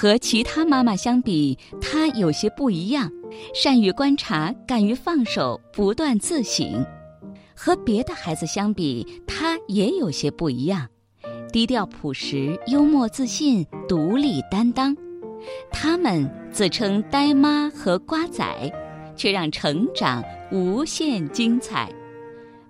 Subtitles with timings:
[0.00, 3.12] 和其他妈妈相比，她有些不一样，
[3.52, 6.82] 善于观察，敢于放手，不断自省。
[7.54, 10.88] 和别的孩子相比，她也有些不一样，
[11.52, 14.96] 低调朴实，幽默自信，独立担当。
[15.70, 18.72] 他们自称“呆妈”和“瓜仔”，
[19.14, 21.92] 却让成长无限精彩。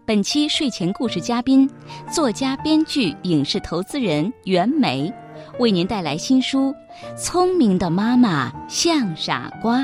[0.07, 1.71] 本期睡前故事嘉宾，
[2.13, 5.13] 作家、编剧、影视投资人袁枚。
[5.59, 6.75] 为您带来新书
[7.17, 9.81] 《聪明的妈妈像傻瓜》。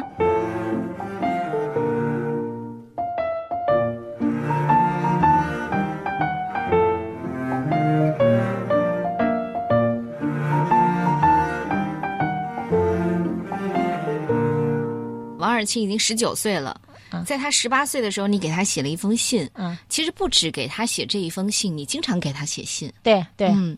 [15.38, 16.79] 王尔清已经十九岁了，
[17.24, 19.48] 在他十八岁的时候，你给他写了一封信。
[19.55, 22.92] 嗯，其实不止给他写这一封信，你经常给他写信。
[23.02, 23.77] 对对，嗯，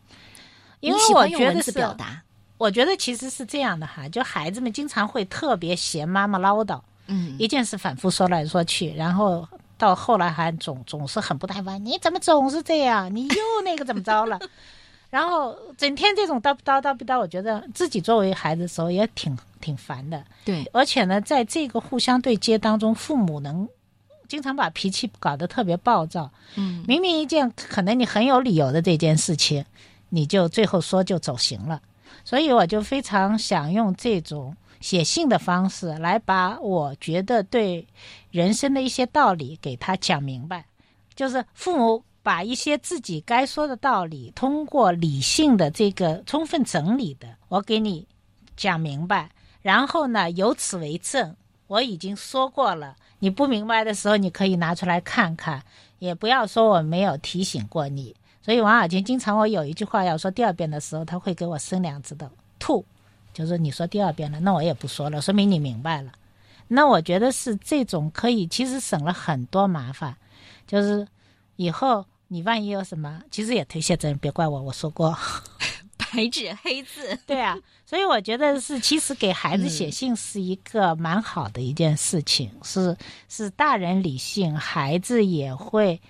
[0.81, 2.23] 因为我觉得是表达。
[2.57, 13.15] 我觉得其实是这样的哈，就孩子们经常会特别嫌妈妈唠叨，嗯一件事反复说来说去，然后到后来还总总是很不耐烦，你怎么总是这样？
[13.15, 14.41] 你又那个怎么着了？
[15.09, 20.25] 然后整天这种叨叨叨叨，我觉得自己作为孩子的时候也挺挺烦的。
[20.45, 23.69] 对，而且呢，在这个互相对接当中，父母能
[24.27, 26.31] 经常把脾气搞得特别暴躁。
[26.57, 29.65] 嗯明明一件可能你很有理由的这件事情，
[30.09, 31.81] 你就最后说就走形了。
[32.25, 37.87] 所以我就非常想用这种写信的方式来把我觉得对
[38.31, 40.65] 人生的一些道理给他讲明白，
[41.15, 48.07] 就是父母把一些自己该说的道理，通过理性的这个充分整理的，我给你
[48.57, 49.31] 讲明白，
[49.63, 52.97] 然后呢，由此为证，我已经说过了。
[53.19, 55.63] 你不明白的时候，你可以拿出来看看，
[55.99, 58.15] 也不要说我没有提醒过你。
[58.41, 62.85] 所以王尔清经常我有一句话要说第二遍的时候，他会给我生两只的吐，
[63.35, 66.13] 就是你说第二遍了，那我也不说了，说明你明白了。
[66.69, 70.17] 那我觉得是这种可以，其实省了很多麻烦，
[70.67, 71.07] 就是
[71.57, 75.19] 以后你万一有什么，其实也推卸责任，别怪我，我说过。
[76.11, 77.19] 白纸黑字。
[77.27, 82.97] 对啊，所以我觉得是，其实给孩子嗯写信是一个蛮好的一件事情，是
[83.29, 86.01] 是大人理性，孩子也会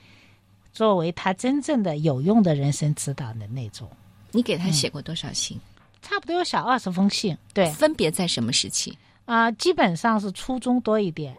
[0.73, 3.89] 作为他真正的有用的人生指导的那种。
[4.31, 5.59] 你给他写过多少信？
[6.01, 8.97] 差不多有小二十封信，对分别在什么时期？
[9.25, 11.37] 啊、基本上是初中多一点，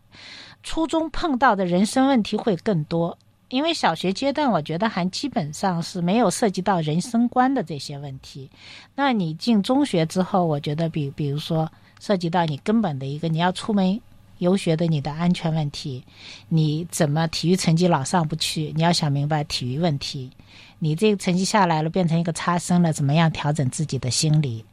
[0.61, 3.17] 初中碰到的人生问题会更多。
[3.49, 8.49] 因为小学阶段，我觉得还基本上是没有涉及到人生观的这些问题。
[8.95, 13.99] 那你进中学之后，我觉得比比如说涉及到你根本的一个你要出门
[14.37, 16.03] 游学的你的安全问题，
[16.47, 20.31] 你怎么体育成绩老上不去，你要想明白体育问题。
[20.77, 24.63] 你这个成绩下来了，变成一个差生了，怎么样调整自己的心理？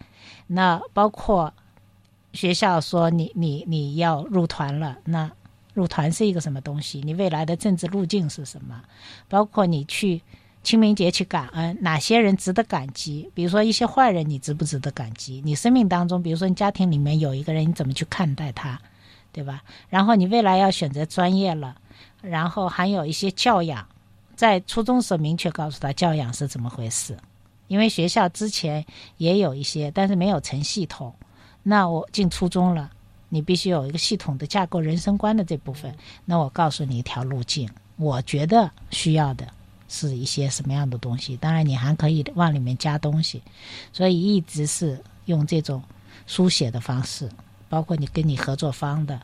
[0.46, 1.52] 那包括
[2.32, 5.28] 学校说你你你要入团了，那
[5.76, 7.02] 入团是一个什么东西？
[7.04, 8.82] 你未来的政治路径是什么？
[9.28, 10.22] 包括你去
[10.62, 13.30] 清明节去感恩，哪些人值得感激？
[13.34, 15.42] 比如说一些坏人，你值不值得感激？
[15.44, 18.80] 你生命当中，比如说你家庭里面有一个人，你怎么去看待他，
[19.32, 19.62] 对吧？
[19.90, 21.76] 然后你未来要选择专业了，
[22.22, 23.86] 然后还有一些教养，
[24.34, 27.16] 在初中时候明确告诉他教养是怎么回事，
[27.68, 28.84] 因为学校之前
[29.18, 31.14] 也有一些，但是没有成系统。
[31.62, 32.90] 那我进初中了，
[33.28, 35.94] 你必须有一个系统的架构人生观的这部分。
[36.24, 39.46] 那我告诉你一条路径，我觉得需要的
[39.88, 41.36] 是一些什么样的东西。
[41.36, 43.42] 当然，你还可以往里面加东西。
[43.92, 45.82] 所以一直是用这种
[46.26, 47.28] 书写的方式，
[47.68, 49.20] 包括你跟你合作方的，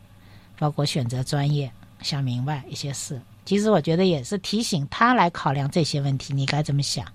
[0.59, 1.71] 包括选择专业，
[2.01, 3.21] 想明白一些事。
[3.45, 7.07] 其实我觉得也是提醒他来考量这些问题，你该怎么想。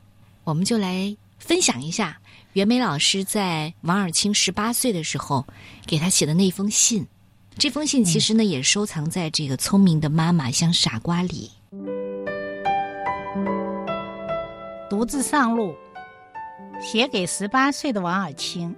[0.43, 2.19] 我们就来分享一下
[2.53, 5.45] 袁枚老师在王尔清十八岁的时候
[5.85, 7.07] 给他写的那封信。
[7.57, 11.51] 这封信其实呢，也收藏在这个《聪明的妈妈像傻瓜》里。
[14.89, 15.75] 独自上路，
[16.79, 18.75] 写给十八岁的王尔清。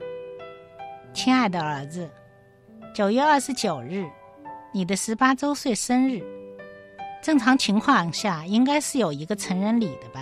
[1.13, 2.09] 亲爱的儿子，
[2.95, 4.05] 九月二十九日，
[4.73, 6.23] 你的十八周岁生日。
[7.21, 10.21] 正常情况下应该是有一个成人礼的吧，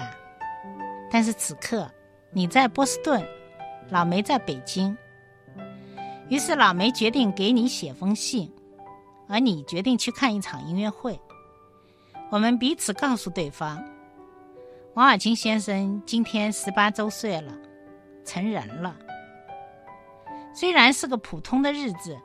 [1.12, 1.90] 但是此刻
[2.32, 3.26] 你在波士顿，
[3.90, 4.96] 老梅在北京。
[6.30, 8.52] 于是老梅决定给你写封信，
[9.28, 11.20] 而你决定去看一场音乐会。
[12.30, 13.84] 我们彼此告诉对方。
[14.94, 17.54] 王尔清先生今天十八周岁了，
[18.26, 18.98] 成人了。
[20.54, 22.18] 虽然是个普通的日子，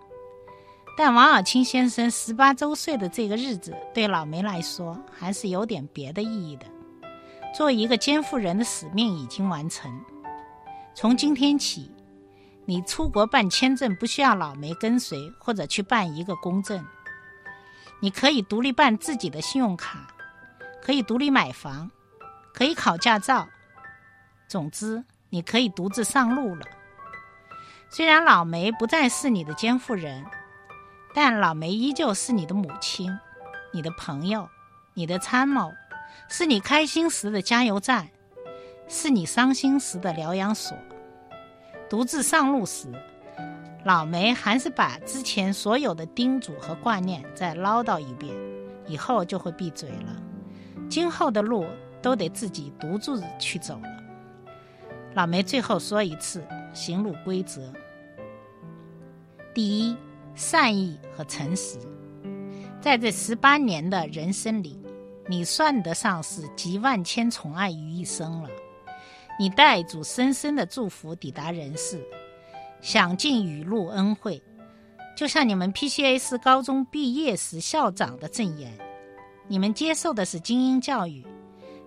[0.96, 6.66] 但王尔清先生十八周岁的这个日子，对老梅来说还是有点别的意义的。
[7.54, 9.90] 做一个监护人的使命已经完成，
[10.94, 11.90] 从今天起，
[12.64, 16.84] 你出国办签证不需要老梅跟随，或者去办一个公证。
[18.00, 20.08] 你可以独立办自己的信用卡，
[20.82, 21.90] 可以独立买房，
[22.54, 23.46] 可以考驾照。
[24.48, 26.66] 总之，你可以独自上路了。
[27.90, 30.24] 虽然老梅不再是你的监护人，
[31.14, 33.16] 但老梅依旧是你的母亲、
[33.72, 34.48] 你的朋友、
[34.94, 35.70] 你的参谋，
[36.34, 38.08] 是你开心时的加油站，
[38.88, 40.74] 是你伤心时的疗养所。
[41.90, 42.88] 独自上路时，
[43.84, 48.34] 老梅还是把之前所有的叮嘱和挂念再唠叨一遍，
[48.86, 50.16] 以后就会闭嘴了。
[50.88, 51.66] 今后的路
[52.00, 54.02] 都得自己独自去走了。
[55.12, 56.42] 老梅最后说一次
[56.72, 57.60] 行路规则：
[59.52, 59.94] 第一，
[60.34, 61.76] 善意和诚实。
[62.80, 64.81] 在这十八年的人生里，
[65.32, 68.50] 你算得上是集万千宠爱于一身了。
[69.38, 72.06] 你带主深深的祝福抵达人世，
[72.82, 74.42] 享尽雨露恩惠，
[75.16, 76.18] 就像你们 P.C.A.
[76.18, 78.78] 是高中毕业时校长的赠言。
[79.48, 81.24] 你们接受的是精英教育，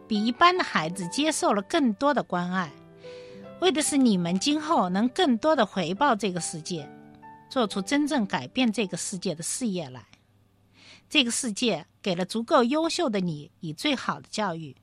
[0.08, 2.72] 比一般的孩子接受了更多的关爱，
[3.62, 6.90] 为的是你们今后能更多的回报这个世界，
[7.48, 10.04] 做出真正改变这个世界的事业来。
[11.10, 14.76] 这个世界给了足够优秀的你以最好的教育。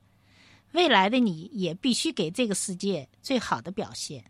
[0.71, 4.25] 未来的你也必须给这个世界最好的表现。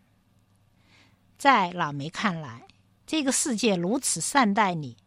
[1.38, 2.68] 在老梅看来，
[3.08, 4.98] 这个世界如此善待你，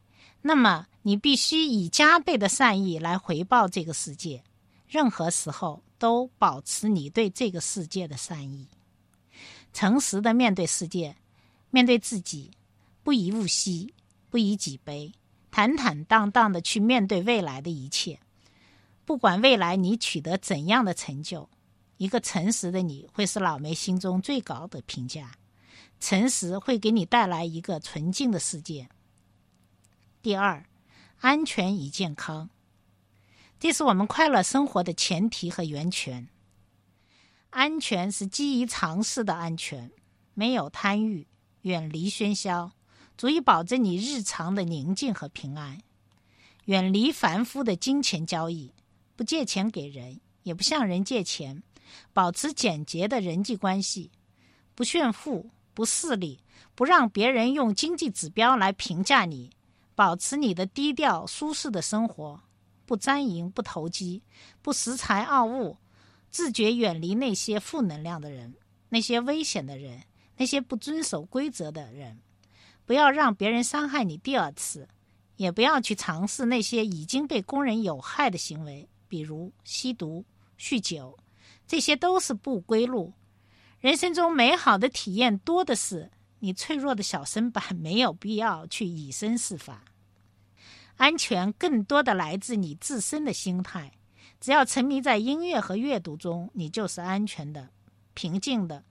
[0.42, 4.42] 那么你必须以加倍的善意来回报这个世界。
[4.88, 8.68] 任何时候都保持你对这个世界的善意，
[9.72, 11.16] 诚实的面对世界，
[11.70, 12.50] 面对自己，
[13.02, 13.92] 不以物喜，
[14.30, 15.12] 不以己悲，
[15.56, 18.20] 坦坦荡荡的去面对未来的一切。
[19.06, 21.48] 不管未来你取得怎样的成就，
[21.96, 25.32] 一个诚实的你会是老梅心中最高的评价。
[25.98, 28.90] 诚实会给你带来一个纯净的世界。
[30.20, 30.66] 第二，
[31.20, 32.50] 安全与健康，
[33.58, 36.28] 这是我们快乐生活的前提和源泉。
[37.48, 39.90] 安全是基于常识的安全，
[40.34, 41.26] 没有贪欲，
[41.62, 42.72] 远离喧嚣，
[43.16, 45.80] 足以保证你日常的宁静和平安，
[46.66, 48.72] 远离繁复的金钱交易。
[49.14, 51.62] 不借钱给人，也不向人借钱，
[52.12, 54.10] 保持简洁的人际关系，
[54.74, 56.38] 不炫富，不势利，
[56.74, 59.50] 不让别人用经济指标来评价你，
[59.94, 62.38] 保持你的低调舒适的生活，
[62.84, 64.22] 不沾淫，不投机，
[64.60, 65.78] 不恃才傲物，
[66.30, 68.54] 自觉远离那些负能量的人，
[68.90, 70.02] 那些危险的人，
[70.36, 72.20] 那些不遵守规则的人，
[72.86, 74.88] 不要让别人伤害你第二次，
[75.36, 78.88] 也不要去尝试那些已经被公认有害的行为。
[79.08, 80.24] 比如吸毒、
[80.58, 81.18] 酗酒，
[81.66, 83.12] 这些都是不归路。
[83.78, 86.10] 人生中美好的体验多的是，
[86.40, 89.84] 你脆弱的小身板没有必要去以身试法。
[90.96, 93.92] 安全更多的来自你自身的心态。
[94.40, 97.70] 只要沉迷在音乐和阅读中，你就是安全的、
[98.14, 98.84] 平静的、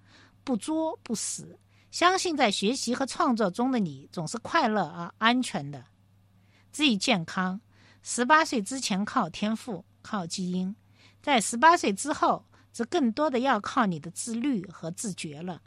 [0.44, 1.59] 不作不死。
[1.95, 5.86] 相信在学习和创作中的你，总是快乐而安全的。
[6.74, 7.62] 至于健康，
[8.03, 9.86] 十八岁之前靠天赋。
[10.01, 10.75] 靠基因，
[11.21, 15.62] 在十八岁之后，则更多的要靠你的自律和自觉了。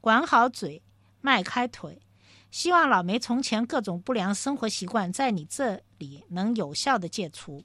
[0.00, 0.82] 管好嘴，
[1.20, 2.00] 迈开腿。
[2.50, 7.62] 希望老梅从前各种不良生活习惯在你这里能有效的戒除，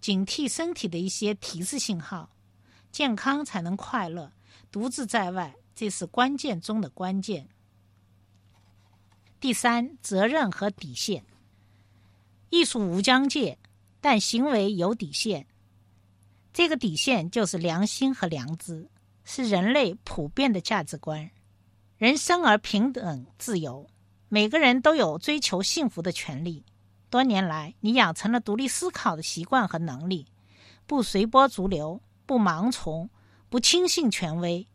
[0.00, 2.30] 警惕身体的一些提示信号，
[2.90, 4.32] 健康才能快乐。
[4.72, 7.48] 独自在外，这是关键中的关键。
[9.40, 11.24] 第三，责任和底线。
[12.50, 13.58] 艺术无疆界，
[13.98, 15.46] 但行为有底线。
[16.52, 18.90] 这个底线就是良心和良知，
[19.24, 21.30] 是人类普遍的价值观。
[21.96, 23.88] 人生而平等、自由，
[24.28, 26.62] 每个人都有追求幸福的权利。
[27.08, 30.26] 多年来，你养成了独立思考的习惯和能力，
[30.86, 33.08] 不随波逐流，不盲从，
[33.48, 34.68] 不轻信权威，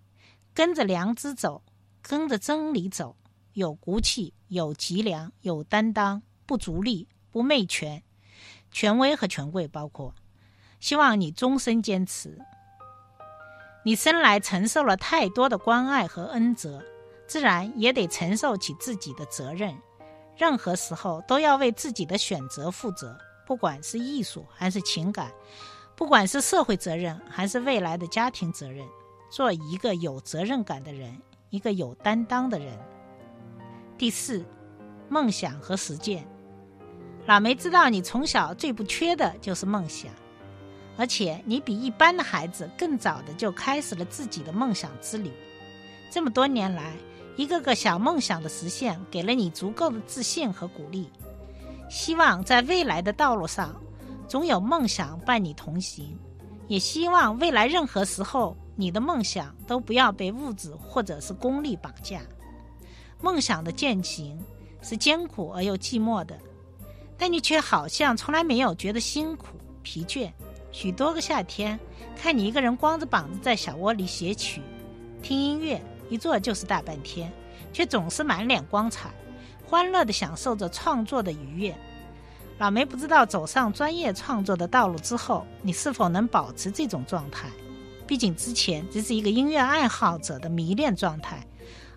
[0.56, 1.62] 跟着良知走，
[2.02, 3.18] 跟着真理走，
[3.54, 8.02] 有骨气，有脊梁，有担当，不逐利，不媚权。
[8.72, 10.16] 权威和权贵包括。
[10.80, 12.40] 希望你终身坚持。
[13.84, 16.82] 你生来承受了太多的关爱和恩泽，
[17.28, 19.76] 自然也得承受起自己的责任。
[20.38, 25.32] 任何时候都要为自己的选择负责，不管是艺术还是情感，
[25.96, 28.86] 不管是社会责任还是未来的家庭责任，
[29.36, 31.14] 做一个有责任感的人，
[31.50, 32.74] 一个有担当的人。
[33.98, 34.46] 第四，
[35.10, 36.26] 梦想和实践。
[37.26, 40.10] 老梅知道你从小最不缺的就是梦想。
[40.96, 45.30] 而且你比一般的孩子更早的就开始了自己的梦想之旅。
[46.10, 46.94] 这么多年来，
[47.36, 51.12] 一个个小梦想的实现，给了你足够的自信和鼓励。
[51.90, 53.76] 希望在未来的道路上，
[54.30, 56.18] 总有梦想伴你同行。
[56.70, 62.22] 也希望未来任何时候，你的梦想都不要被物质或者是功利绑架。
[63.22, 64.38] 梦想的践行
[64.82, 66.38] 是艰苦而又寂寞的，
[67.18, 69.48] 但你却好像从来没有觉得辛苦
[69.82, 70.32] 疲倦。
[70.72, 71.80] 许多个夏天，
[72.18, 74.62] 看你一个人光着膀子在小窝里写曲、
[75.24, 77.32] 听音乐，一坐就是大半天，
[77.72, 79.10] 却总是满脸光彩，
[79.66, 81.74] 欢乐地享受着创作的愉悦。
[82.58, 87.48] 老梅不知道走上专业创作的道路之后，你是否能保持这种状态？
[88.08, 91.46] 毕竟之前只是一个音乐爱好者的迷恋状态，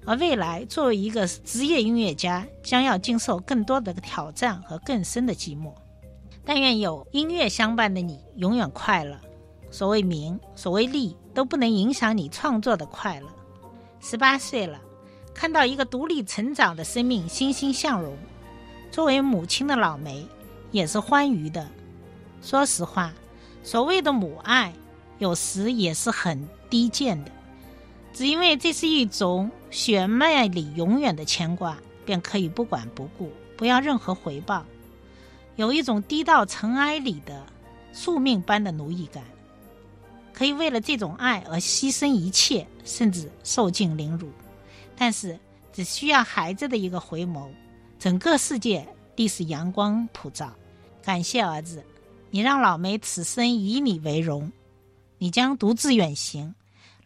[0.04, 5.72] 而未来作为一个职业音乐家，将要经受更多的挑战和更深的寂寞。
[6.44, 9.18] 但愿有音乐相伴的你永远快乐。
[9.70, 13.28] 所谓名，所谓利，都不能影响你创作的快乐。
[14.00, 14.80] 十八岁了，
[15.34, 18.16] 看到一个独立成长的生命欣欣向荣，
[18.90, 20.26] 作为母亲的老梅。
[20.70, 21.66] 也是欢愉的。
[22.42, 23.10] 说实话，
[23.62, 24.70] 所谓的母爱，
[25.18, 27.30] 有时也是很低贱的。
[28.12, 34.64] 只因为这是一种血脉里永远的牵挂，便可以不管不顾，不要任何回报。
[35.56, 37.44] 有一种低到尘埃里的
[37.92, 39.22] 宿命般的奴役感，
[40.32, 44.28] 可以为了这种爱而牺牲一切，甚至受尽凌辱。
[44.96, 45.38] 但是，
[45.72, 47.48] 只需要孩子的一个回眸，
[47.98, 48.86] 整个世界。
[49.16, 50.54] 必是阳光普照，
[51.02, 51.84] 感谢儿子，
[52.30, 54.52] 你让老梅此生以你为荣。
[55.18, 56.54] 你将独自远行，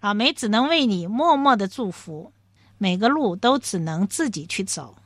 [0.00, 2.32] 老梅只能为你默默的祝福。
[2.78, 4.96] 每个路都只能自己去走。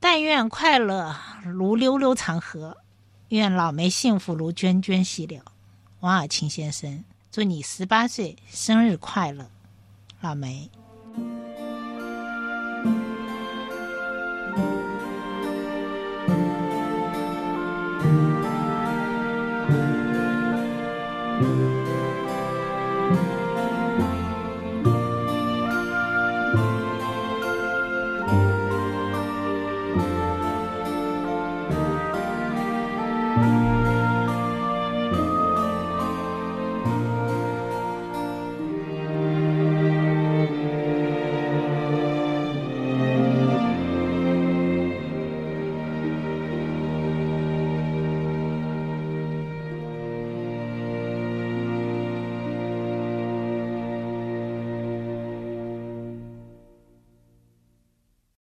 [0.00, 2.76] 但愿快乐如溜溜长河，
[3.28, 5.40] 愿老梅幸福如涓涓细流。
[6.00, 9.48] 王尔清先生，祝你十八岁生日快乐，
[10.20, 10.68] 老梅。